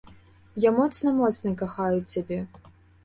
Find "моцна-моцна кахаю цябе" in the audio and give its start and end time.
0.77-2.41